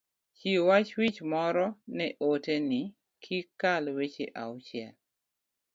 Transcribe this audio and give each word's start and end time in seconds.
chiw 0.37 0.61
wach 0.69 0.91
wich 0.99 1.19
moro 1.31 1.65
ne 1.97 2.07
ote 2.29 2.55
ni, 2.69 2.81
kik 3.23 3.47
kal 3.61 3.83
weche 3.97 4.25
auchiel 4.43 4.93